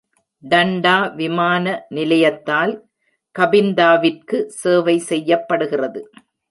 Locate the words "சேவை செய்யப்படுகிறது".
4.61-6.01